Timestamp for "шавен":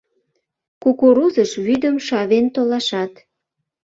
2.07-2.45